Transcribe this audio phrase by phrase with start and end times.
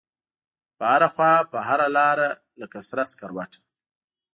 [0.77, 2.29] په هره خواپه هره لاره
[2.61, 3.59] لکه سره سکروټه